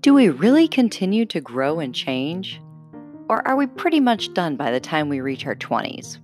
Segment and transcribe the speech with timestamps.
[0.00, 2.58] Do we really continue to grow and change?
[3.28, 6.18] Or are we pretty much done by the time we reach our 20s?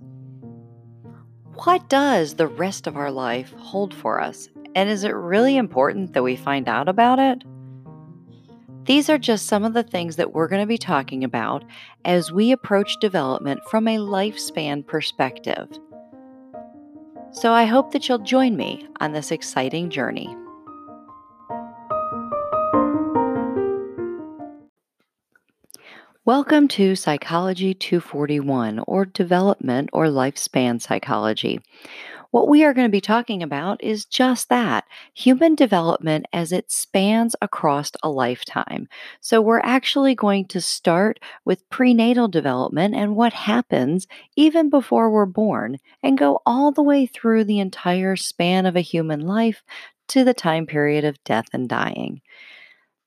[1.63, 4.49] What does the rest of our life hold for us?
[4.73, 7.43] And is it really important that we find out about it?
[8.85, 11.63] These are just some of the things that we're going to be talking about
[12.03, 15.67] as we approach development from a lifespan perspective.
[17.31, 20.35] So I hope that you'll join me on this exciting journey.
[26.27, 31.61] Welcome to Psychology 241, or Development or Lifespan Psychology.
[32.31, 36.69] What we are going to be talking about is just that human development as it
[36.69, 38.89] spans across a lifetime.
[39.21, 44.05] So, we're actually going to start with prenatal development and what happens
[44.35, 48.81] even before we're born, and go all the way through the entire span of a
[48.81, 49.63] human life
[50.09, 52.19] to the time period of death and dying.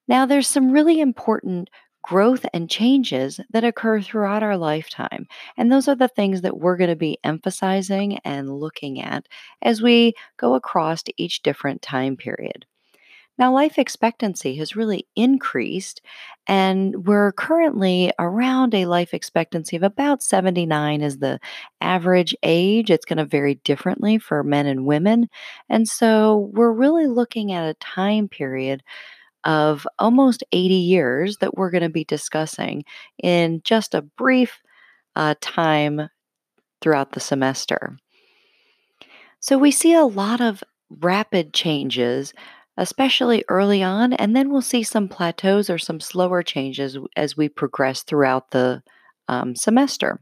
[0.08, 1.68] Now, there's some really important
[2.02, 5.26] growth and changes that occur throughout our lifetime.
[5.56, 9.26] And those are the things that we're going to be emphasizing and looking at
[9.62, 12.66] as we go across to each different time period.
[13.40, 16.02] Now, life expectancy has really increased,
[16.46, 21.40] and we're currently around a life expectancy of about 79 is the
[21.80, 22.90] average age.
[22.90, 25.30] It's going to vary differently for men and women.
[25.70, 28.82] And so we're really looking at a time period
[29.44, 32.84] of almost 80 years that we're going to be discussing
[33.22, 34.60] in just a brief
[35.16, 36.08] uh, time
[36.80, 37.96] throughout the semester.
[39.41, 42.34] So we see a lot of rapid changes,
[42.77, 47.48] especially early on, and then we'll see some plateaus or some slower changes as we
[47.48, 48.83] progress throughout the
[49.28, 50.20] um, semester.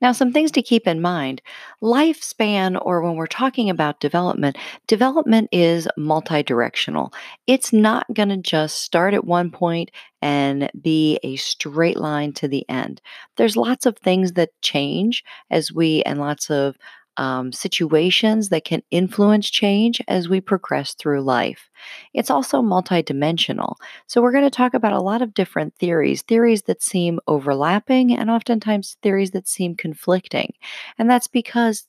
[0.00, 1.42] Now, some things to keep in mind
[1.82, 7.12] lifespan, or when we're talking about development, development is multi-directional.
[7.46, 9.90] It's not going to just start at one point
[10.22, 13.00] and be a straight line to the end.
[13.36, 16.76] There's lots of things that change as we, and lots of
[17.16, 21.70] um, situations that can influence change as we progress through life.
[22.14, 23.76] It's also multidimensional.
[24.06, 28.16] So, we're going to talk about a lot of different theories, theories that seem overlapping,
[28.16, 30.52] and oftentimes theories that seem conflicting.
[30.98, 31.86] And that's because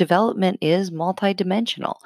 [0.00, 1.96] development is multidimensional.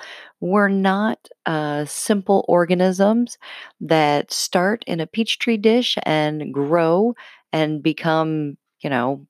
[0.41, 3.39] We're not uh, simple organisms
[3.81, 7.15] that start in a Petri dish and grow
[7.53, 9.27] and become, you know,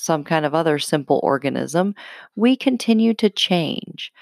[0.00, 1.94] some kind of other simple organism,
[2.36, 4.12] we continue to change.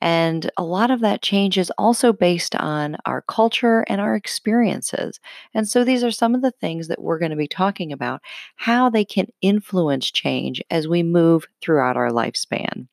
[0.00, 5.18] And a lot of that change is also based on our culture and our experiences.
[5.54, 8.20] And so these are some of the things that we're going to be talking about
[8.56, 12.88] how they can influence change as we move throughout our lifespan.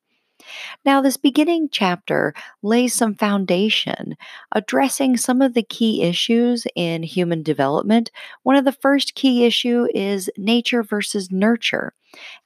[0.84, 4.16] Now, this beginning chapter lays some foundation,
[4.52, 8.10] addressing some of the key issues in human development.
[8.42, 11.92] One of the first key issue is nature versus nurture.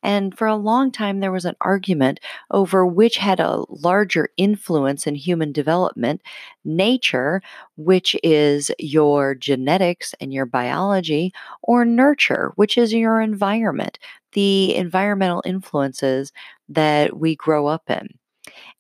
[0.03, 5.07] And for a long time, there was an argument over which had a larger influence
[5.07, 6.23] in human development
[6.65, 7.43] nature,
[7.77, 11.33] which is your genetics and your biology,
[11.63, 13.99] or nurture, which is your environment,
[14.33, 16.33] the environmental influences
[16.69, 18.09] that we grow up in.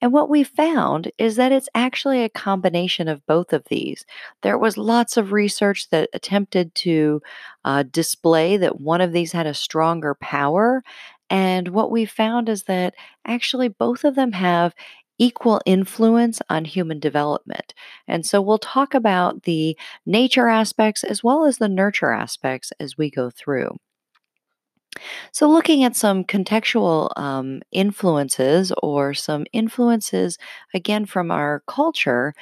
[0.00, 4.04] And what we found is that it's actually a combination of both of these.
[4.42, 7.22] There was lots of research that attempted to
[7.64, 10.82] uh, display that one of these had a stronger power.
[11.30, 12.94] And what we found is that
[13.26, 14.74] actually both of them have
[15.18, 17.74] equal influence on human development.
[18.06, 22.98] And so we'll talk about the nature aspects as well as the nurture aspects as
[22.98, 23.78] we go through.
[25.32, 30.38] So, looking at some contextual um, influences or some influences
[30.74, 32.34] again from our culture,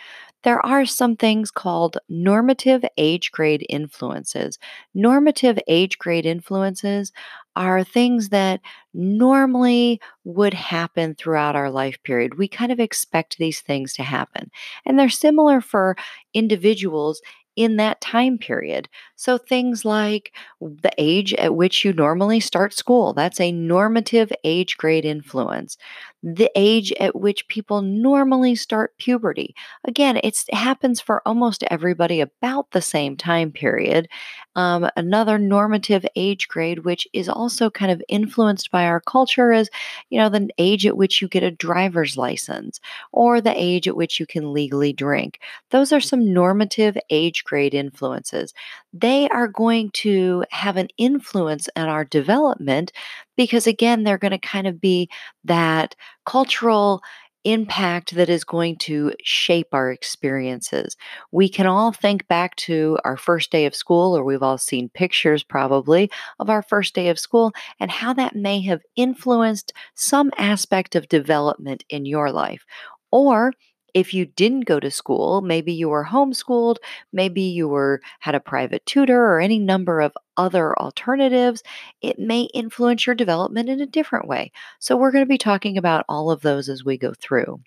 [0.42, 4.58] there are some things called normative age grade influences.
[4.94, 7.12] Normative age grade influences
[7.56, 8.60] are things that
[8.92, 12.36] normally would happen throughout our life period.
[12.36, 14.50] We kind of expect these things to happen.
[14.84, 15.96] And they're similar for
[16.34, 17.22] individuals
[17.56, 18.88] in that time period.
[19.16, 24.76] So things like the age at which you normally start school, that's a normative age
[24.76, 25.76] grade influence.
[26.22, 29.54] The age at which people normally start puberty.
[29.86, 34.08] Again, it happens for almost everybody about the same time period.
[34.56, 39.68] Um, another normative age grade, which is also kind of influenced by our culture, is
[40.10, 42.80] you know the age at which you get a driver's license
[43.12, 45.40] or the age at which you can legally drink.
[45.70, 48.54] Those are some normative age grade influences.
[49.04, 52.90] They are going to have an influence on our development
[53.36, 55.10] because again, they're going to kind of be
[55.44, 57.02] that cultural
[57.44, 60.96] impact that is going to shape our experiences.
[61.32, 64.88] We can all think back to our first day of school, or we've all seen
[64.88, 66.10] pictures probably
[66.40, 71.10] of our first day of school and how that may have influenced some aspect of
[71.10, 72.64] development in your life.
[73.12, 73.52] Or
[73.94, 76.76] if you didn't go to school, maybe you were homeschooled,
[77.12, 81.62] maybe you were had a private tutor or any number of other alternatives,
[82.02, 84.50] it may influence your development in a different way.
[84.80, 87.60] So we're going to be talking about all of those as we go through.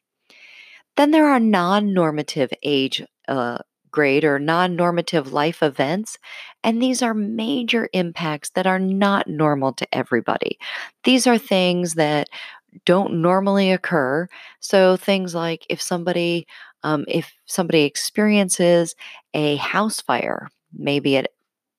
[0.97, 3.59] Then there are non-normative age uh,
[3.91, 6.17] grade or non normative life events.
[6.63, 10.59] And these are major impacts that are not normal to everybody.
[11.03, 12.29] These are things that
[12.85, 14.27] don't normally occur.
[14.59, 16.47] So things like if somebody
[16.83, 18.95] um, if somebody experiences
[19.33, 21.29] a house fire, maybe at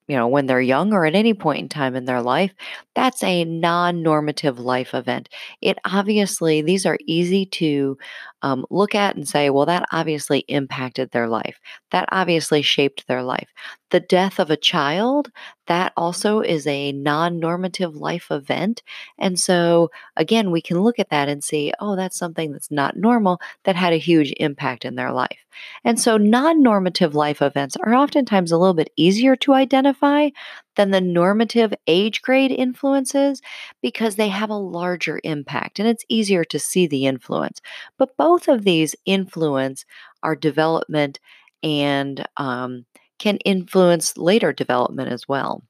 [0.08, 2.52] you know, when they're young or at any point in time in their life,
[2.94, 5.28] that's a non normative life event.
[5.60, 7.98] It obviously, these are easy to
[8.43, 11.58] um, look at and say, well, that obviously impacted their life.
[11.90, 13.49] That obviously shaped their life.
[13.90, 15.31] The death of a child,
[15.67, 18.82] that also is a non normative life event.
[19.19, 22.96] And so, again, we can look at that and see, oh, that's something that's not
[22.96, 25.38] normal that had a huge impact in their life.
[25.84, 30.29] And so, non normative life events are oftentimes a little bit easier to identify
[30.78, 33.42] than the normative age grade influences
[33.82, 37.60] because they have a larger impact and it's easier to see the influence.
[37.98, 39.84] But both of these influence
[40.22, 41.19] our development
[41.64, 42.86] and um,
[43.19, 45.64] can influence later development as well.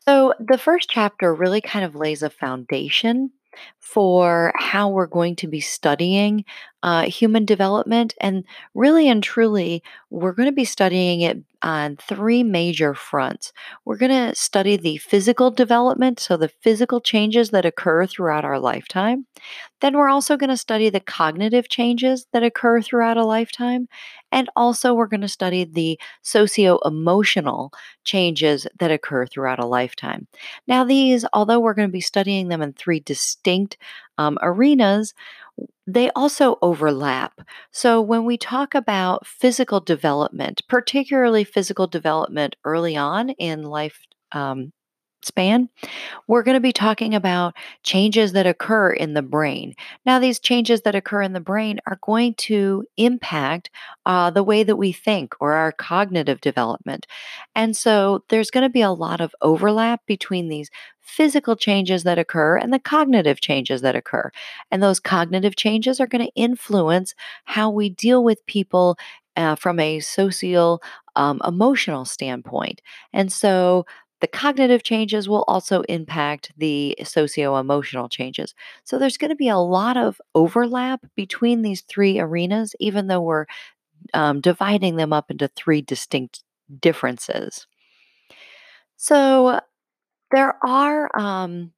[0.00, 3.32] So, the first chapter really kind of lays a foundation
[3.80, 6.44] for how we're going to be studying
[6.82, 8.14] uh, human development.
[8.20, 8.44] And
[8.74, 13.52] really and truly, we're going to be studying it on three major fronts.
[13.84, 18.58] We're going to study the physical development, so the physical changes that occur throughout our
[18.58, 19.26] lifetime.
[19.80, 23.88] Then we're also going to study the cognitive changes that occur throughout a lifetime.
[24.32, 27.72] And also, we're going to study the socio emotional
[28.04, 30.28] changes that occur throughout a lifetime.
[30.66, 33.76] Now, these, although we're going to be studying them in three distinct
[34.18, 35.14] um, arenas,
[35.86, 37.40] they also overlap.
[37.72, 44.72] So, when we talk about physical development, particularly physical development early on in life um,
[45.22, 45.68] span,
[46.26, 49.74] we're going to be talking about changes that occur in the brain.
[50.06, 53.70] Now, these changes that occur in the brain are going to impact
[54.06, 57.06] uh, the way that we think or our cognitive development.
[57.54, 60.70] And so, there's going to be a lot of overlap between these
[61.10, 64.30] physical changes that occur and the cognitive changes that occur.
[64.70, 67.14] And those cognitive changes are going to influence
[67.44, 68.96] how we deal with people
[69.36, 70.82] uh, from a social
[71.16, 72.80] um, emotional standpoint.
[73.12, 73.86] And so
[74.20, 78.54] the cognitive changes will also impact the socio emotional changes.
[78.84, 83.22] So there's going to be a lot of overlap between these three arenas, even though
[83.22, 83.46] we're
[84.14, 86.44] um, dividing them up into three distinct
[86.80, 87.66] differences.
[88.96, 89.60] So
[90.30, 91.72] there are um,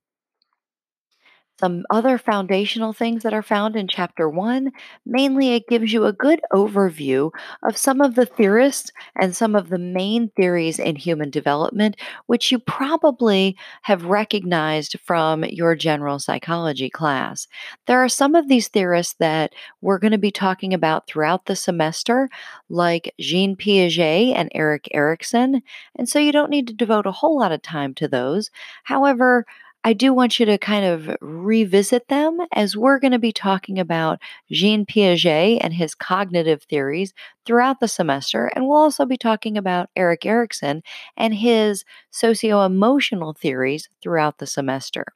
[1.63, 4.73] some other foundational things that are found in chapter one.
[5.07, 7.31] Mainly, it gives you a good overview
[7.63, 11.95] of some of the theorists and some of the main theories in human development,
[12.27, 17.47] which you probably have recognized from your general psychology class.
[17.87, 21.55] There are some of these theorists that we're going to be talking about throughout the
[21.55, 22.29] semester,
[22.71, 25.63] like Jean Piaget and Erik Erikson.
[25.95, 28.51] And so you don't need to devote a whole lot of time to those.
[28.83, 29.47] However,
[29.85, 33.79] I do want you to kind of revisit them as we're going to be talking
[33.81, 34.21] about
[34.51, 37.13] Jean Piaget and his cognitive theories
[37.47, 38.47] throughout the semester.
[38.55, 40.83] And we'll also be talking about Erik Erikson
[41.17, 45.07] and his socio emotional theories throughout the semester.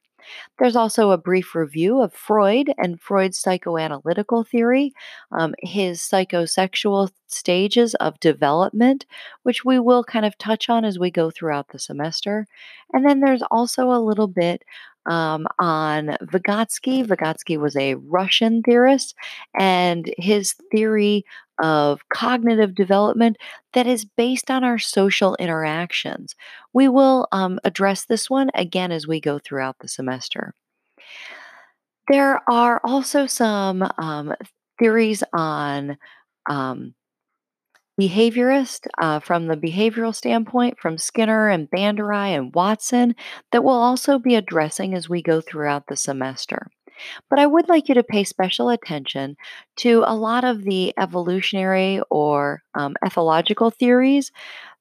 [0.59, 4.93] There's also a brief review of Freud and Freud's psychoanalytical theory,
[5.31, 9.05] um, his psychosexual stages of development,
[9.43, 12.47] which we will kind of touch on as we go throughout the semester.
[12.93, 14.63] And then there's also a little bit
[15.07, 17.05] um, on Vygotsky.
[17.05, 19.15] Vygotsky was a Russian theorist,
[19.57, 21.25] and his theory
[21.59, 23.37] of cognitive development
[23.73, 26.35] that is based on our social interactions.
[26.73, 30.53] We will um, address this one again as we go throughout the semester.
[32.09, 34.33] There are also some um,
[34.79, 35.97] theories on
[36.49, 36.93] um,
[37.99, 43.15] behaviorist uh, from the behavioral standpoint from Skinner and Bandura and Watson
[43.51, 46.67] that we'll also be addressing as we go throughout the semester.
[47.29, 49.37] But I would like you to pay special attention
[49.77, 54.31] to a lot of the evolutionary or um, ethological theories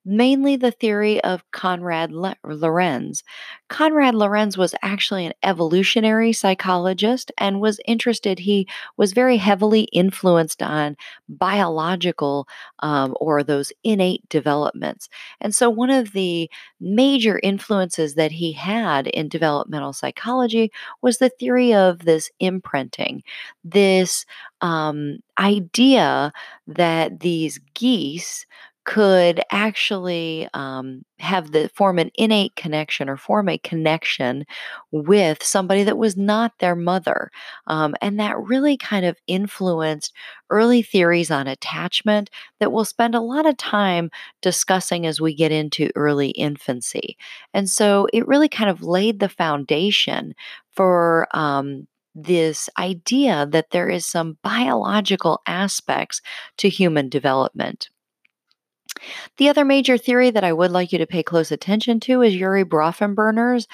[0.07, 3.25] mainly the theory of Konrad Lorenz.
[3.69, 10.63] Konrad Lorenz was actually an evolutionary psychologist and was interested, he was very heavily influenced
[10.63, 10.97] on
[11.29, 12.47] biological
[12.79, 15.09] um, or those innate developments.
[15.41, 16.49] And so, one of the
[16.81, 20.71] major influences that he had in developmental psychology
[21.03, 23.25] was the theory of this imprinting,
[23.65, 24.25] this
[24.61, 26.33] um, idea
[26.67, 28.47] that these geese
[28.87, 34.47] could actually um, have the form an innate connection or form a connection
[34.93, 37.31] with somebody that was not their mother
[37.67, 40.13] um, and that really kind of influenced
[40.51, 44.09] early theories on attachment that we'll spend a lot of time
[44.41, 47.17] discussing as we get into early infancy
[47.53, 50.33] and so it really kind of laid the foundation
[50.71, 56.23] for um, this idea that there is some biological aspects
[56.57, 57.91] to human development.
[59.37, 62.35] The other major theory that I would like you to pay close attention to is
[62.35, 63.67] Urie Bronfenbrenner's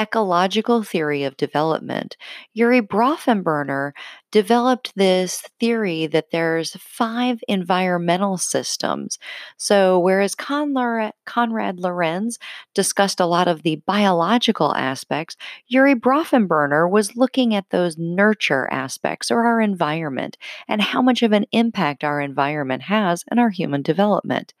[0.00, 2.16] ecological theory of development.
[2.54, 3.92] Urie Bronfenbrenner
[4.30, 9.18] developed this theory that there's five environmental systems.
[9.56, 12.38] So whereas Konrad, Lorenz
[12.74, 15.36] discussed a lot of the biological aspects,
[15.68, 20.36] Urie Bronfenbrenner was looking at those nurture aspects or our environment
[20.68, 24.54] and how much of an impact our environment has in our human development.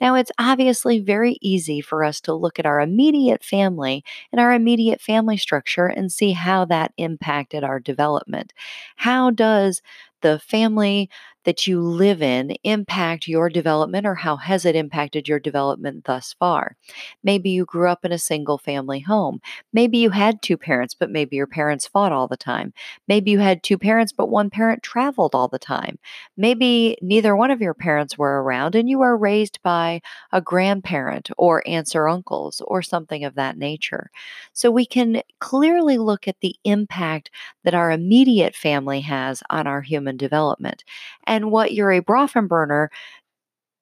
[0.00, 4.52] Now, it's obviously very easy for us to look at our immediate family and our
[4.52, 8.52] immediate family structure and see how that impacted our development.
[8.96, 9.82] How does
[10.22, 11.08] the family
[11.44, 16.34] that you live in impact your development or how has it impacted your development thus
[16.38, 16.76] far?
[17.22, 19.40] Maybe you grew up in a single family home.
[19.72, 22.72] Maybe you had two parents, but maybe your parents fought all the time.
[23.08, 25.98] Maybe you had two parents, but one parent traveled all the time.
[26.36, 30.00] Maybe neither one of your parents were around and you were raised by
[30.32, 34.10] a grandparent or aunts or uncles or something of that nature.
[34.52, 37.30] So we can clearly look at the impact
[37.64, 40.84] that our immediate family has on our human development.
[41.32, 42.88] And what Urie Bronfenbrenner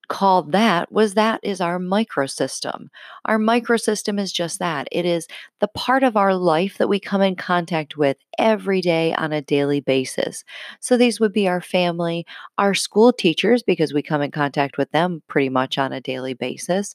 [0.07, 2.87] called that was that is our microsystem.
[3.25, 4.87] Our microsystem is just that.
[4.93, 5.27] It is
[5.59, 9.43] the part of our life that we come in contact with every day on a
[9.43, 10.45] daily basis.
[10.79, 12.25] So these would be our family,
[12.57, 16.35] our school teachers, because we come in contact with them pretty much on a daily
[16.35, 16.95] basis,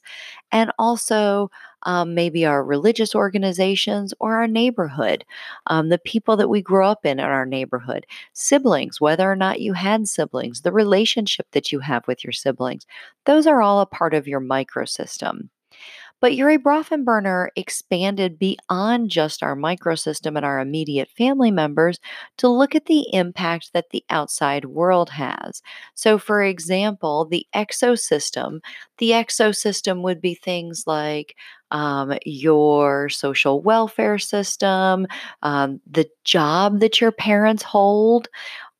[0.52, 1.50] and also
[1.86, 5.24] um, maybe our religious organizations or our neighborhood,
[5.68, 9.60] um, the people that we grew up in in our neighborhood, siblings, whether or not
[9.60, 12.86] you had siblings, the relationship that you have with your siblings.
[13.24, 15.48] Those are all a part of your microsystem.
[16.20, 21.98] But Urie Bronfenbrenner expanded beyond just our microsystem and our immediate family members
[22.38, 25.62] to look at the impact that the outside world has.
[25.94, 28.60] So, for example, the exosystem,
[28.98, 31.36] the exosystem would be things like
[31.70, 35.06] um, your social welfare system,
[35.42, 38.28] um, the job that your parents hold,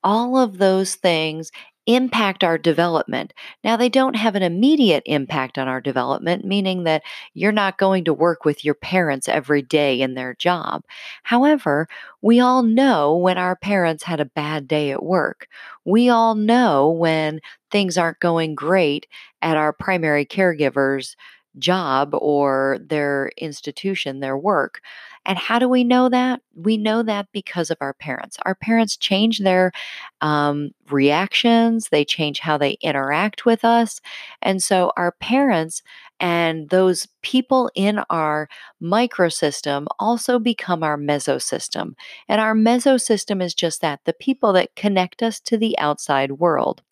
[0.04, 1.50] all of those things
[1.86, 3.32] impact our development.
[3.62, 7.02] Now, they don't have an immediate impact on our development, meaning that
[7.34, 10.82] you're not going to work with your parents every day in their job.
[11.22, 11.86] However,
[12.22, 15.48] we all know when our parents had a bad day at work.
[15.84, 17.40] We all know when
[17.70, 19.06] things aren't going great
[19.42, 21.16] at our primary caregiver's
[21.58, 24.80] job or their institution, their work.
[25.24, 26.40] And how do we know that?
[26.54, 28.36] We know that because of our parents.
[28.44, 29.72] Our parents change their
[30.20, 34.00] um, reactions, they change how they interact with us.
[34.40, 35.82] And so our parents
[36.20, 38.48] and those people in our
[38.80, 41.94] microsystem also become our mesosystem.
[42.28, 46.82] And our mesosystem is just that the people that connect us to the outside world.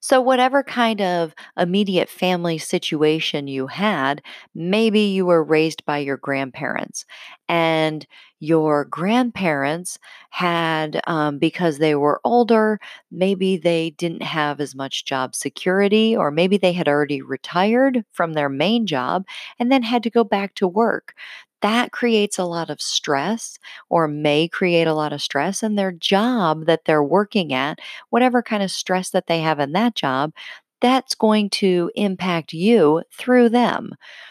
[0.00, 4.22] So, whatever kind of immediate family situation you had,
[4.54, 7.04] maybe you were raised by your grandparents,
[7.48, 8.06] and
[8.40, 9.98] your grandparents
[10.30, 12.78] had, um, because they were older,
[13.10, 18.34] maybe they didn't have as much job security, or maybe they had already retired from
[18.34, 19.24] their main job
[19.58, 21.14] and then had to go back to work
[21.62, 25.92] that creates a lot of stress or may create a lot of stress in their
[25.92, 27.78] job that they're working at,
[28.10, 30.32] whatever kind of stress that they have in that job,
[30.80, 33.90] that's going to impact you through them.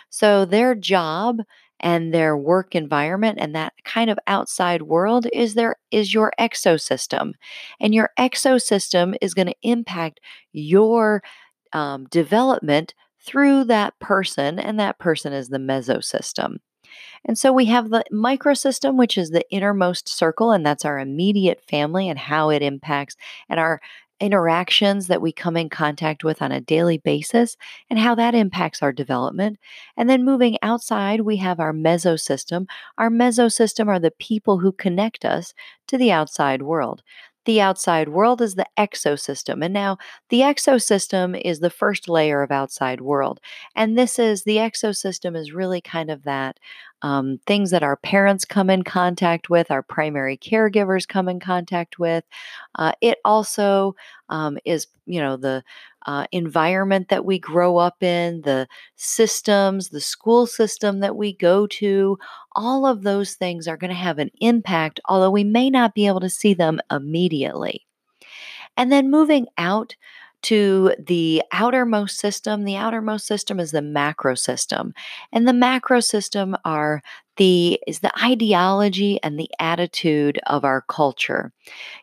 [0.10, 1.42] So their job
[1.80, 7.34] and their work environment and that kind of outside world is there is your exosystem
[7.80, 10.20] and your exosystem is going to impact
[10.54, 11.22] your
[11.74, 16.58] um, development through that person and that person is the mesosystem
[17.26, 21.62] and so we have the microsystem, which is the innermost circle, and that's our immediate
[21.70, 23.16] family and how it impacts,
[23.50, 23.82] and our
[24.20, 27.56] interactions that we come in contact with on a daily basis
[27.90, 29.60] and how that impacts our development.
[29.96, 32.66] And then moving outside, we have our mesosystem.
[32.98, 35.54] Our mesosystem are the people who connect us
[35.88, 37.04] to the outside world.
[37.48, 39.64] The outside world is the exosystem.
[39.64, 43.40] And now the exosystem is the first layer of outside world.
[43.74, 46.60] And this is the exosystem is really kind of that
[47.04, 51.98] um, things that our parents come in contact with, our primary caregivers come in contact
[51.98, 52.26] with.
[52.76, 53.96] Uh, it also
[54.28, 55.64] um, is, you know, the
[56.08, 61.68] uh, environment that we grow up in, the systems, the school system that we go
[61.68, 62.18] to,
[62.54, 66.08] all of those things are going to have an impact, although we may not be
[66.08, 67.86] able to see them immediately.
[68.78, 69.96] And then moving out
[70.44, 72.64] to the outermost system.
[72.64, 74.94] The outermost system is the macro system.
[75.34, 77.02] And the macro system are
[77.38, 81.52] the is the ideology and the attitude of our culture.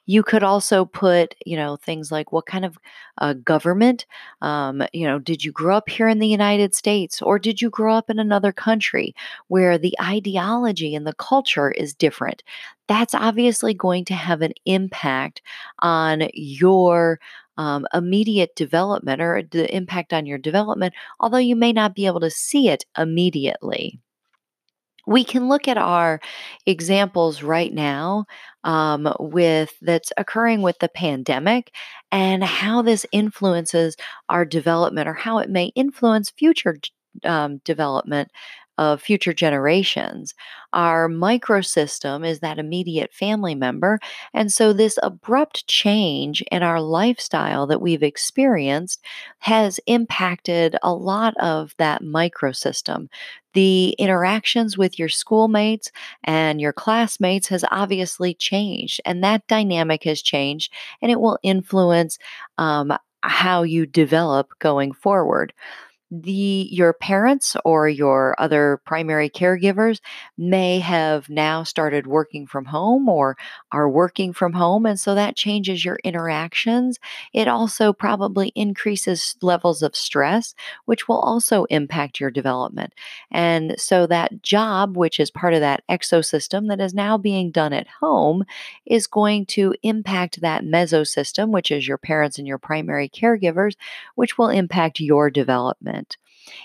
[0.07, 2.79] You could also put, you know, things like what kind of
[3.19, 4.07] uh, government,
[4.43, 7.71] um, you know, did you grow up here in the United States or did you
[7.71, 9.14] grow up in another country
[9.49, 12.43] where the ideology and the culture is different?
[12.88, 15.43] That's obviously going to have an impact
[15.81, 17.21] on your
[17.57, 22.21] um, immediate development or the impact on your development, although you may not be able
[22.21, 24.00] to see it immediately
[25.06, 26.20] we can look at our
[26.66, 28.25] examples right now
[28.64, 31.73] um, with that's occurring with the pandemic
[32.12, 33.96] and how this influences
[34.28, 36.76] our development or how it may influence future
[37.25, 38.30] um, development
[38.78, 40.35] of future generations.
[40.73, 44.00] Our microsystem is that immediate family member.
[44.33, 49.04] And so, this abrupt change in our lifestyle that we've experienced
[49.38, 53.09] has impacted a lot of that microsystem.
[53.52, 55.93] The interactions with your schoolmates
[56.25, 62.19] and your classmates has obviously changed, and that dynamic has changed, and it will influence
[62.59, 65.52] um, how you develop going forward
[66.23, 70.00] the your parents or your other primary caregivers
[70.38, 73.37] may have now started working from home or
[73.73, 76.99] are working from home and so that changes your interactions.
[77.33, 82.93] It also probably increases levels of stress which will also impact your development.
[83.30, 87.73] And so that job which is part of that exosystem that is now being done
[87.73, 88.45] at home
[88.86, 93.75] is going to impact that mesosystem which is your parents and your primary caregivers
[94.15, 96.03] which will impact your development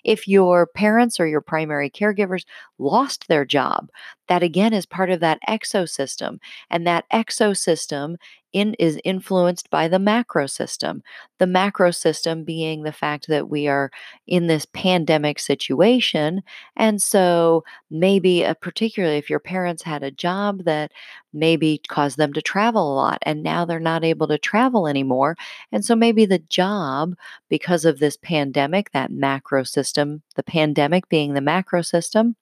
[0.03, 2.43] if your parents or your primary caregivers
[2.79, 3.89] lost their job,
[4.27, 6.39] that again is part of that exosystem.
[6.69, 8.15] And that exosystem
[8.53, 11.03] in, is influenced by the macro system.
[11.37, 13.91] The macro system being the fact that we are
[14.27, 16.41] in this pandemic situation.
[16.75, 20.91] And so, maybe, uh, particularly if your parents had a job that
[21.33, 25.35] maybe caused them to travel a lot, and now they're not able to travel anymore.
[25.71, 27.15] And so, maybe the job,
[27.49, 32.35] because of this pandemic, that macro system, the pandemic being the macro system,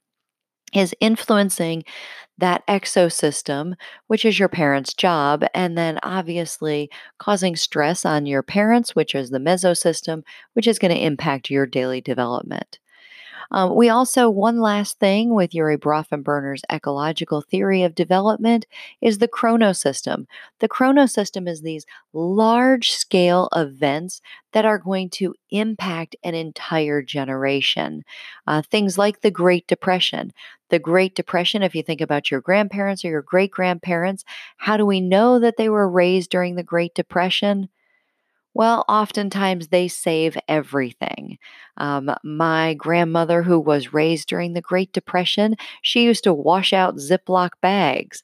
[0.73, 1.83] is influencing
[2.37, 3.73] that exosystem,
[4.07, 9.29] which is your parents' job, and then obviously causing stress on your parents, which is
[9.29, 12.79] the mesosystem, which is going to impact your daily development.
[13.51, 18.65] Um, we also, one last thing with Urie Bronfenbrenner's ecological theory of development
[19.01, 20.25] is the chronosystem.
[20.59, 28.03] The chronosystem is these large scale events that are going to impact an entire generation.
[28.45, 30.33] Uh, things like the Great Depression.
[30.69, 34.25] The Great Depression, if you think about your grandparents or your great grandparents,
[34.57, 37.69] how do we know that they were raised during the Great Depression?
[38.57, 41.37] Well, oftentimes they save everything.
[41.77, 46.95] Um, my grandmother, who was raised during the Great Depression, she used to wash out
[46.97, 48.23] Ziploc bags.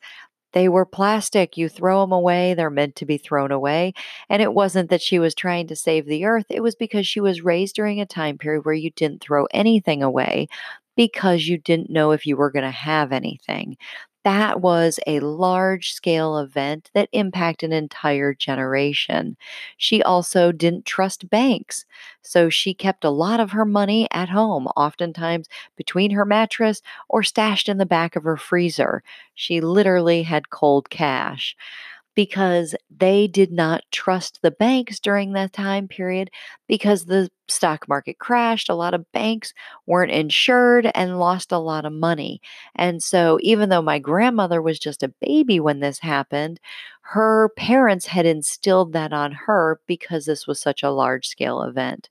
[0.53, 1.57] They were plastic.
[1.57, 3.93] You throw them away, they're meant to be thrown away.
[4.29, 7.19] And it wasn't that she was trying to save the earth, it was because she
[7.19, 10.47] was raised during a time period where you didn't throw anything away
[10.95, 13.77] because you didn't know if you were going to have anything
[14.23, 19.37] that was a large scale event that impacted an entire generation.
[19.77, 21.85] She also didn't trust banks,
[22.21, 27.23] so she kept a lot of her money at home, oftentimes between her mattress or
[27.23, 29.03] stashed in the back of her freezer.
[29.35, 31.55] She literally had cold cash
[32.15, 36.29] because they did not trust the banks during that time period
[36.67, 39.53] because the stock market crashed, a lot of banks
[39.85, 42.41] weren't insured and lost a lot of money.
[42.75, 46.59] And so, even though my grandmother was just a baby when this happened,
[47.01, 52.09] her parents had instilled that on her because this was such a large scale event.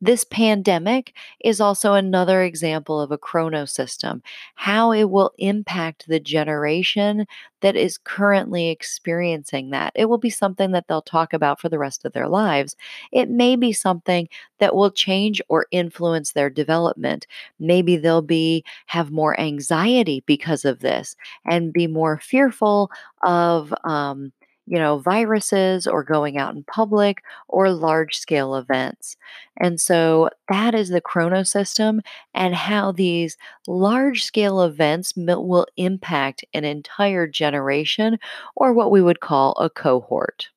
[0.00, 4.20] This pandemic is also another example of a chronosystem,
[4.54, 7.26] how it will impact the generation
[7.62, 9.92] that is currently experiencing that.
[9.94, 12.76] It will be something that they'll talk about for the rest of their lives.
[13.10, 17.26] It may be something that will change or influence their development.
[17.58, 22.90] Maybe they'll be have more anxiety because of this and be more fearful
[23.22, 24.32] of um,
[24.66, 29.16] you know, viruses or going out in public or large scale events.
[29.56, 32.00] And so that is the chronosystem
[32.34, 33.36] and how these
[33.68, 38.18] large scale events will impact an entire generation
[38.56, 40.48] or what we would call a cohort.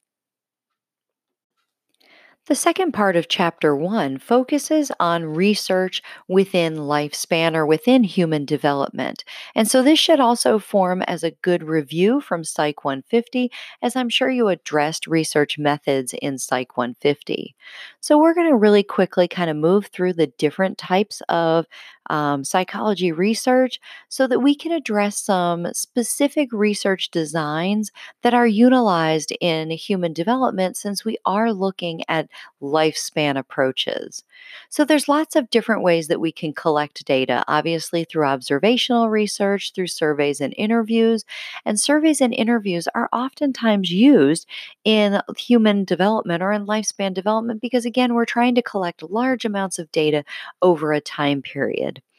[2.49, 9.23] The second part of chapter one focuses on research within lifespan or within human development.
[9.53, 13.51] And so this should also form as a good review from Psych 150,
[13.83, 17.55] as I'm sure you addressed research methods in Psych 150.
[17.99, 21.67] So we're going to really quickly kind of move through the different types of
[22.09, 27.91] um, psychology research so that we can address some specific research designs
[28.23, 32.29] that are utilized in human development since we are looking at
[32.61, 34.23] lifespan approaches.
[34.69, 39.73] So there's lots of different ways that we can collect data, obviously through observational research,
[39.73, 41.25] through surveys and interviews.
[41.65, 44.45] And surveys and interviews are oftentimes used
[44.83, 49.79] in human development or in lifespan development because, again, we're trying to collect large amounts
[49.79, 50.23] of data
[50.61, 51.98] over a time period.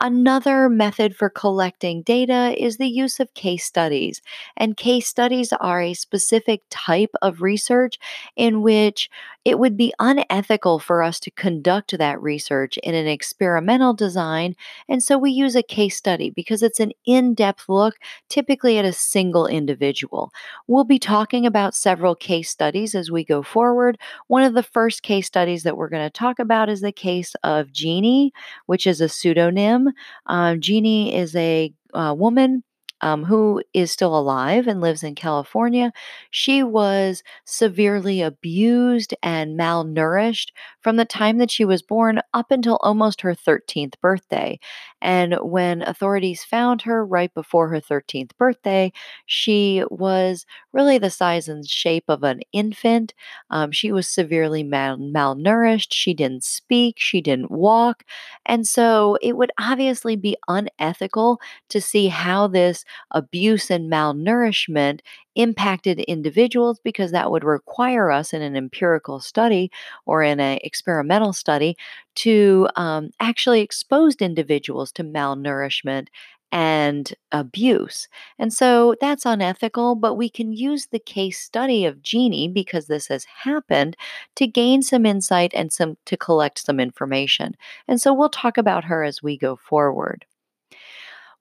[0.00, 4.22] Another method for collecting data is the use of case studies.
[4.56, 7.98] And case studies are a specific type of research
[8.36, 9.10] in which
[9.44, 14.54] it would be unethical for us to conduct that research in an experimental design.
[14.88, 17.96] And so we use a case study because it's an in depth look,
[18.28, 20.32] typically at a single individual.
[20.68, 23.98] We'll be talking about several case studies as we go forward.
[24.28, 27.34] One of the first case studies that we're going to talk about is the case
[27.42, 28.32] of Genie,
[28.66, 29.87] which is a pseudonym.
[30.26, 32.62] Um, Genie is a uh, woman
[33.00, 35.92] um, who is still alive and lives in California.
[36.30, 40.48] She was severely abused and malnourished
[40.80, 44.58] from the time that she was born up until almost her 13th birthday.
[45.00, 48.92] And when authorities found her right before her 13th birthday,
[49.26, 50.44] she was
[50.78, 53.12] really the size and shape of an infant.
[53.50, 55.88] Um, she was severely mal- malnourished.
[55.92, 56.94] She didn't speak.
[56.98, 58.04] She didn't walk.
[58.46, 65.00] And so it would obviously be unethical to see how this abuse and malnourishment
[65.34, 69.70] impacted individuals because that would require us in an empirical study
[70.06, 71.76] or in an experimental study
[72.16, 76.08] to um, actually expose individuals to malnourishment
[76.52, 78.08] and abuse.
[78.38, 83.08] And so that's unethical, but we can use the case study of Genie because this
[83.08, 83.96] has happened
[84.36, 87.54] to gain some insight and some to collect some information.
[87.86, 90.24] And so we'll talk about her as we go forward.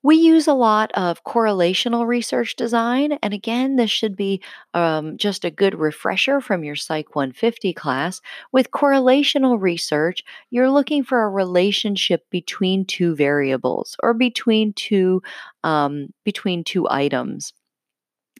[0.07, 3.19] We use a lot of correlational research design.
[3.21, 4.41] And again, this should be
[4.73, 8.21] um, just a good refresher from your Psych 150 class.
[8.53, 15.21] With correlational research, you're looking for a relationship between two variables or between two
[15.65, 17.51] um, between two items.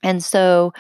[0.04, 0.72] And so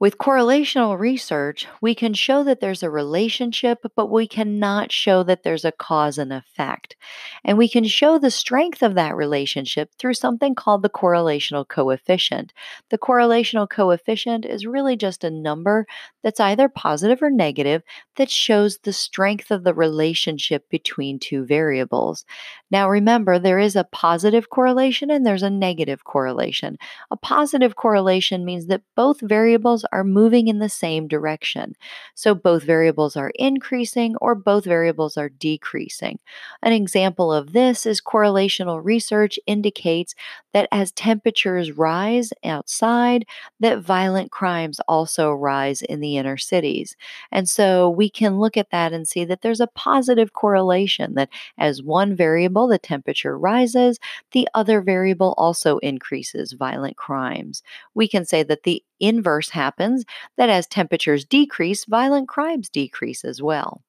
[0.00, 5.42] with correlational research, we can show that there's a relationship, but we cannot show that
[5.42, 6.96] there's a cause and effect.
[7.44, 12.52] And we can show the strength of that relationship through something called the correlational coefficient.
[12.90, 15.86] The correlational coefficient is really just a number
[16.22, 17.82] that's either positive or negative
[18.16, 22.24] that shows the strength of the relationship between two variables.
[22.70, 26.78] Now, remember, there is a positive correlation and there's a negative correlation.
[27.10, 31.74] A positive correlation means that both variables are moving in the same direction.
[32.14, 36.18] So both variables are increasing or both variables are decreasing.
[36.62, 40.14] An example of this is correlational research indicates
[40.52, 43.26] that as temperatures rise outside,
[43.60, 46.96] that violent crimes also rise in the inner cities.
[47.32, 51.28] And so we can look at that and see that there's a positive correlation that
[51.58, 53.98] as one variable, the temperature rises,
[54.32, 57.62] the other variable also increases violent crimes.
[57.94, 60.04] We can say that the inverse happens
[60.36, 63.82] that as temperatures decrease, violent crimes decrease as well.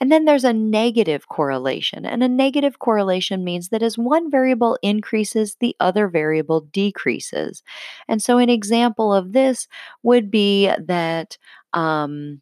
[0.00, 2.06] And then there's a negative correlation.
[2.06, 7.62] And a negative correlation means that as one variable increases, the other variable decreases.
[8.06, 9.66] And so, an example of this
[10.02, 11.36] would be that
[11.72, 12.40] um,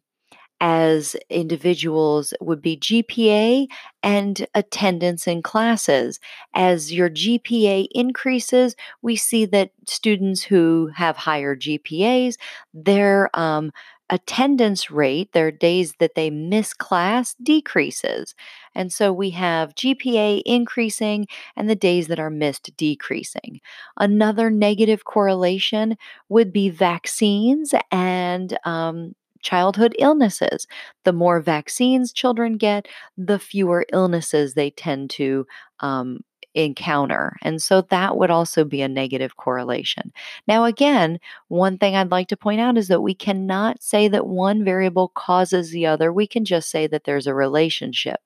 [0.59, 3.67] as individuals would be GPA
[4.03, 6.19] and attendance in classes.
[6.53, 12.35] As your GPA increases, we see that students who have higher GPAs,
[12.73, 13.71] their um,
[14.09, 18.35] attendance rate, their days that they miss class, decreases.
[18.73, 23.59] And so we have GPA increasing and the days that are missed decreasing.
[23.97, 25.97] Another negative correlation
[26.29, 30.67] would be vaccines and um, childhood illnesses.
[31.05, 35.45] The more vaccines children get, the fewer illnesses they tend to
[35.79, 36.21] um,
[36.57, 37.37] encounter.
[37.41, 40.11] And so that would also be a negative correlation.
[40.47, 44.27] Now, again, one thing I'd like to point out is that we cannot say that
[44.27, 46.11] one variable causes the other.
[46.11, 48.21] We can just say that there's a relationship.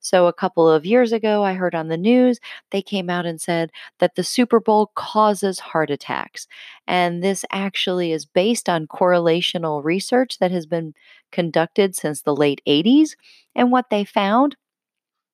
[0.00, 3.40] So, a couple of years ago, I heard on the news, they came out and
[3.40, 6.48] said that the Super Bowl causes heart attacks.
[6.86, 10.94] And this actually is based on correlational research that has been
[11.30, 13.10] conducted since the late 80s.
[13.54, 14.56] And what they found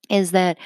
[0.08, 0.58] is that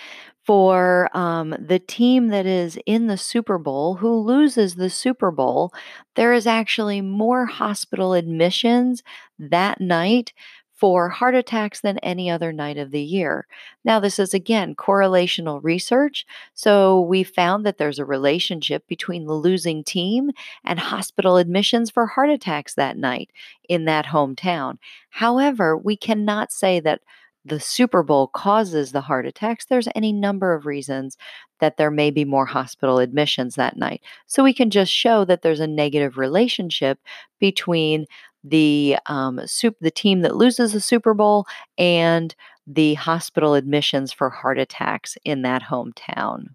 [0.47, 5.73] for um, the team that is in the Super Bowl who loses the Super Bowl,
[6.15, 9.03] there is actually more hospital admissions
[9.39, 10.33] that night
[10.73, 13.47] for heart attacks than any other night of the year.
[13.85, 16.27] Now, this is again correlational research.
[16.55, 20.31] So, we found that there's a relationship between the losing team
[20.65, 23.31] and hospital admissions for heart attacks that night
[23.69, 24.77] in that hometown.
[25.09, 27.01] However, we cannot say that
[27.47, 31.17] the Super Bowl causes the heart attacks, there's any number of reasons
[31.61, 34.03] that there may be more hospital admissions that night.
[34.27, 36.99] So we can just show that there's a negative relationship
[37.39, 38.07] between
[38.43, 41.47] the um, soup, the team that loses the Super Bowl
[41.79, 42.35] and
[42.67, 46.49] the hospital admissions for heart attacks in that hometown.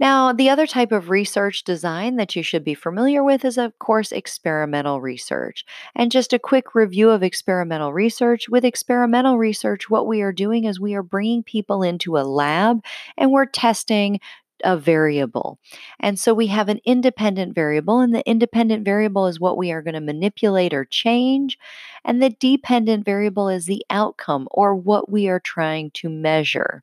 [0.00, 3.78] Now, the other type of research design that you should be familiar with is, of
[3.78, 5.62] course, experimental research.
[5.94, 10.64] And just a quick review of experimental research with experimental research, what we are doing
[10.64, 12.82] is we are bringing people into a lab
[13.18, 14.20] and we're testing
[14.64, 15.58] a variable.
[15.98, 19.82] And so we have an independent variable, and the independent variable is what we are
[19.82, 21.58] going to manipulate or change.
[22.04, 26.82] And the dependent variable is the outcome or what we are trying to measure.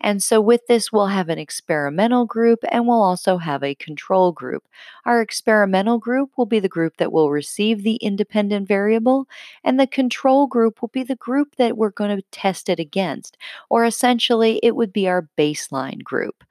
[0.00, 4.32] And so with this, we'll have an experimental group and we'll also have a control
[4.32, 4.68] group.
[5.06, 9.26] Our experimental group will be the group that will receive the independent variable,
[9.64, 13.36] and the control group will be the group that we're going to test it against,
[13.68, 16.44] or essentially, it would be our baseline group.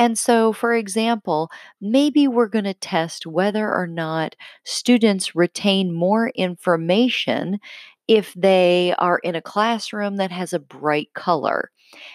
[0.00, 4.34] And so, for example, maybe we're going to test whether or not
[4.64, 7.60] students retain more information
[8.08, 11.70] if they are in a classroom that has a bright color.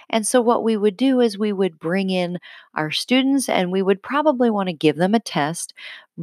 [0.10, 2.40] And so, what we would do is we would bring in
[2.76, 5.74] our students and we would probably want to give them a test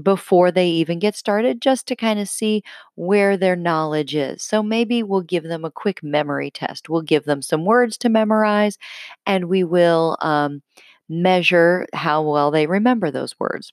[0.02, 2.62] before they even get started just to kind of see
[2.94, 4.42] where their knowledge is.
[4.42, 6.88] So, maybe we'll give them a quick memory test.
[6.88, 8.78] We'll give them some words to memorize
[9.26, 10.16] and we will.
[10.22, 10.62] Um,
[11.12, 13.72] measure how well they remember those words.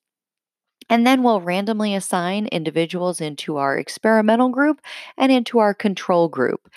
[0.90, 4.82] And then we'll randomly assign individuals into our experimental group
[5.18, 6.70] and into our control group.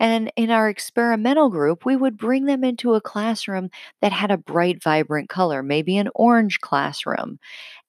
[0.00, 3.68] And in our experimental group, we would bring them into a classroom
[4.00, 7.40] that had a bright, vibrant color, maybe an orange classroom.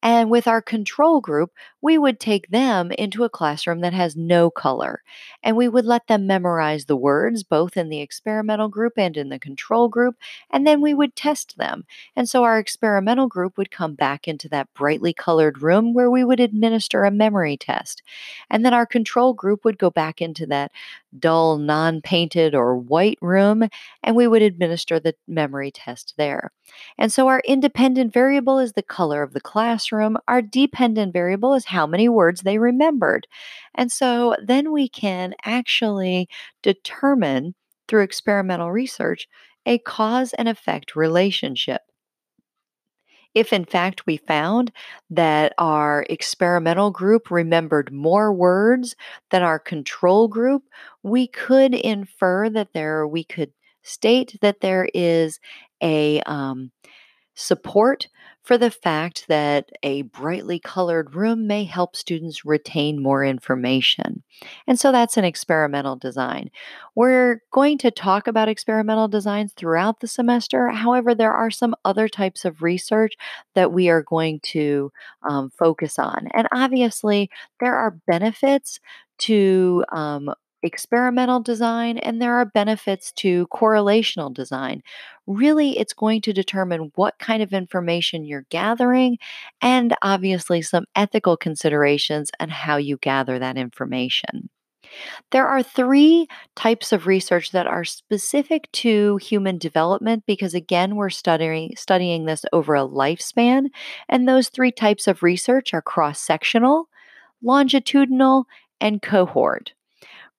[0.02, 4.50] And with our control group, we would take them into a classroom that has no
[4.50, 5.02] color.
[5.44, 9.30] And we would let them memorize the words, both in the experimental group and in
[9.30, 10.16] the control group.
[10.50, 11.86] And then we would test them.
[12.16, 16.24] And so our experimental group would come back into that brightly colored room where we
[16.24, 18.02] would administer a memory test.
[18.50, 20.72] And then our control group would go back into that
[21.18, 23.68] dull, non painted, or white room,
[24.04, 26.52] and we would administer the memory test there.
[26.98, 29.89] And so our independent variable is the color of the classroom.
[29.92, 33.28] Our dependent variable is how many words they remembered.
[33.76, 36.28] And so then we can actually
[36.62, 37.56] determine
[37.88, 39.28] through experimental research
[39.66, 41.82] a cause and effect relationship.
[43.36, 44.72] If in fact we found
[45.12, 48.96] that our experimental group remembered more words
[49.30, 50.64] than our control group,
[51.04, 53.52] we could infer that there, we could
[53.84, 55.40] state that there is
[55.82, 56.72] a um,
[57.36, 58.08] support
[58.50, 64.24] for the fact that a brightly colored room may help students retain more information.
[64.66, 66.50] And so that's an experimental design.
[66.96, 70.70] We're going to talk about experimental designs throughout the semester.
[70.70, 73.14] However, there are some other types of research
[73.54, 74.92] that we are going to
[75.30, 76.28] um, focus on.
[76.34, 78.80] And obviously, there are benefits
[79.20, 80.34] to um,
[80.64, 84.82] experimental design and there are benefits to correlational design.
[85.28, 89.18] Really, it's going to determine what kind of information you're gathering
[89.62, 94.50] and obviously some ethical considerations and how you gather that information.
[95.32, 101.10] There are three types of research that are specific to human development because, again, we're
[101.10, 103.68] studying, studying this over a lifespan.
[104.08, 106.90] And those three types of research are cross sectional,
[107.44, 108.46] longitudinal,
[108.82, 109.74] and cohort.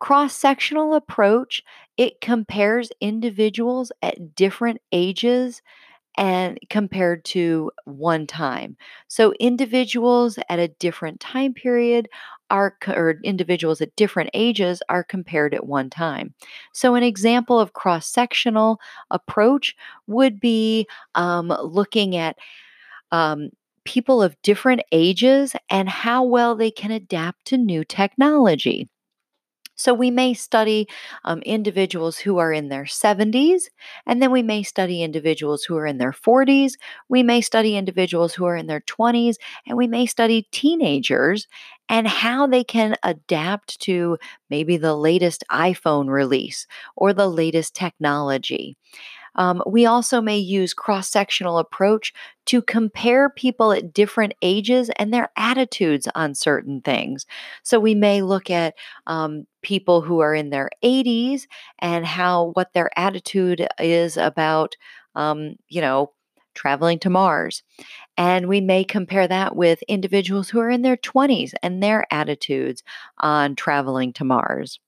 [0.01, 1.63] Cross sectional approach,
[1.97, 5.63] it compares individuals at different ages
[6.17, 8.77] and compared to one time.
[9.09, 12.09] So individuals at a different time period
[12.51, 16.35] are or individuals at different ages are compared at one time.
[16.73, 19.75] So an example of cross-sectional approach
[20.07, 20.87] would be
[21.17, 22.39] um, looking at
[23.13, 23.51] um,
[23.87, 28.90] people of different ages and how well they can adapt to new technology.
[29.81, 30.87] So we may study
[31.25, 33.71] um, individuals who are in their 70s,
[34.07, 36.77] and then we may study individuals who are in their 40s.
[37.09, 41.47] We may study individuals who are in their 20s, and we may study teenagers
[41.89, 46.67] and how they can adapt to maybe the latest iPhone release
[46.97, 48.77] or the latest technology.
[49.37, 52.13] Um, we also may use cross sectional approach
[52.47, 57.27] to compare people at different ages and their attitudes on certain things.
[57.63, 58.75] So we may look at
[59.07, 61.43] um, people who are in their 80s
[61.79, 64.77] and how what their attitude is about,
[65.15, 66.13] um, you know,
[66.55, 67.63] traveling to Mars.
[68.17, 72.83] And we may compare that with individuals who are in their 20s and their attitudes
[73.19, 74.81] on traveling to Mars.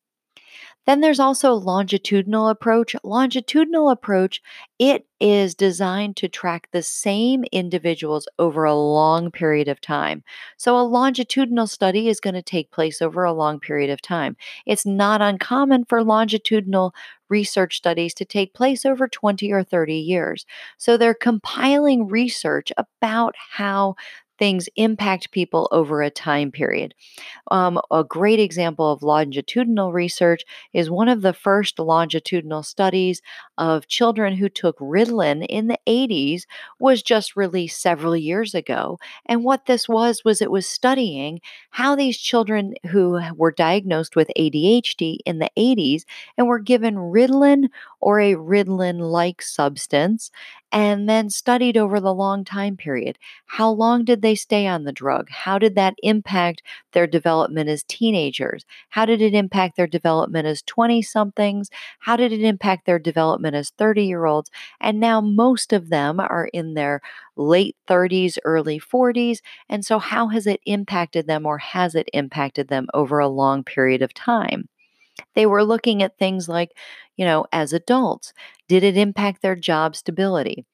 [0.86, 2.96] Then there's also longitudinal approach.
[3.04, 4.42] Longitudinal approach,
[4.78, 10.24] it is designed to track the same individuals over a long period of time.
[10.56, 14.36] So a longitudinal study is going to take place over a long period of time.
[14.66, 16.94] It's not uncommon for longitudinal
[17.28, 20.44] research studies to take place over 20 or 30 years.
[20.78, 23.94] So they're compiling research about how
[24.42, 26.94] things impact people over a time period.
[27.52, 33.22] Um, a great example of longitudinal research is one of the first longitudinal studies
[33.56, 36.42] of children who took Ritalin in the 80s
[36.80, 38.98] was just released several years ago.
[39.26, 44.28] And what this was was it was studying how these children who were diagnosed with
[44.36, 46.02] ADHD in the 80s
[46.36, 47.68] and were given Ritalin
[48.00, 50.32] or a Ritalin like substance
[50.72, 53.18] and then studied over the long time period.
[53.46, 55.28] How long did they stay on the drug?
[55.30, 58.64] How did that impact their development as teenagers?
[58.88, 61.68] How did it impact their development as 20 somethings?
[62.00, 64.50] How did it impact their development as 30 year olds?
[64.80, 67.02] And now most of them are in their
[67.36, 69.42] late 30s, early 40s.
[69.68, 73.62] And so, how has it impacted them or has it impacted them over a long
[73.64, 74.68] period of time?
[75.34, 76.70] They were looking at things like,
[77.16, 78.32] you know, as adults,
[78.68, 80.64] did it impact their job stability?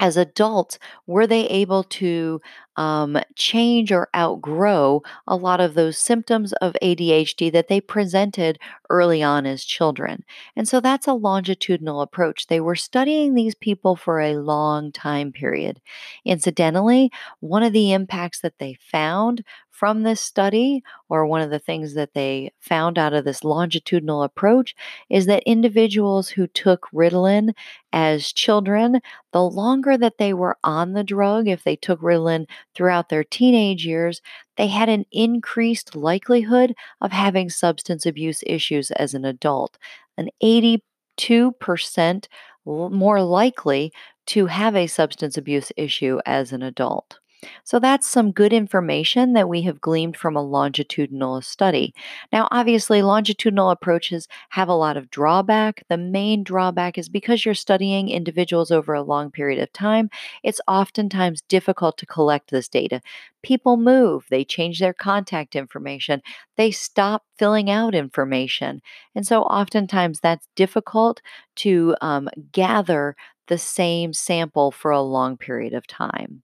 [0.00, 0.78] As adults,
[1.08, 2.40] were they able to
[2.76, 9.24] um, change or outgrow a lot of those symptoms of ADHD that they presented early
[9.24, 10.24] on as children?
[10.54, 12.46] And so that's a longitudinal approach.
[12.46, 15.80] They were studying these people for a long time period.
[16.24, 19.42] Incidentally, one of the impacts that they found
[19.78, 24.24] from this study, or one of the things that they found out of this longitudinal
[24.24, 24.74] approach,
[25.08, 27.52] is that individuals who took Ritalin
[27.92, 29.00] as children,
[29.32, 33.86] the longer that they were on the drug, if they took Ritalin throughout their teenage
[33.86, 34.20] years,
[34.56, 39.78] they had an increased likelihood of having substance abuse issues as an adult.
[40.16, 42.26] An 82%
[42.66, 43.92] more likely
[44.26, 47.20] to have a substance abuse issue as an adult.
[47.64, 51.94] So that's some good information that we have gleaned from a longitudinal study.
[52.32, 55.84] Now, obviously, longitudinal approaches have a lot of drawback.
[55.88, 60.10] The main drawback is because you're studying individuals over a long period of time,
[60.42, 63.00] it's oftentimes difficult to collect this data.
[63.42, 66.22] People move, they change their contact information,
[66.56, 68.82] they stop filling out information.
[69.14, 71.22] And so, oftentimes, that's difficult
[71.56, 73.14] to um, gather
[73.46, 76.42] the same sample for a long period of time.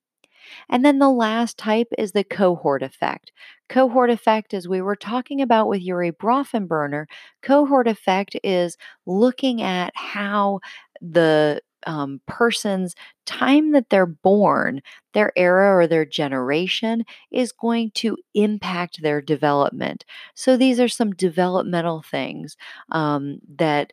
[0.69, 3.33] And then the last type is the cohort effect.
[3.69, 7.07] Cohort effect, as we were talking about with Urie Bronfenbrenner,
[7.43, 8.77] cohort effect is
[9.07, 10.61] looking at how
[11.01, 12.95] the um, person's
[13.27, 14.81] time that they're born,
[15.13, 20.05] their era or their generation, is going to impact their development.
[20.35, 22.57] So these are some developmental things
[22.91, 23.93] um, that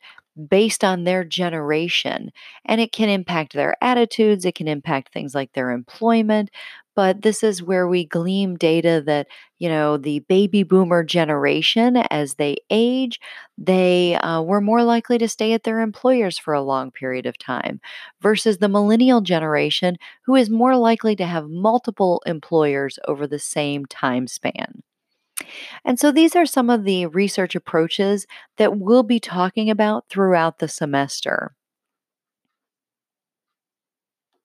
[0.49, 2.31] based on their generation.
[2.65, 6.49] And it can impact their attitudes, it can impact things like their employment.
[6.95, 9.27] But this is where we glean data that,
[9.59, 13.19] you know, the baby boomer generation, as they age,
[13.57, 17.37] they uh, were more likely to stay at their employers for a long period of
[17.37, 17.79] time
[18.21, 23.85] versus the millennial generation, who is more likely to have multiple employers over the same
[23.85, 24.83] time span.
[25.85, 28.25] And so these are some of the research approaches
[28.57, 31.53] that we'll be talking about throughout the semester.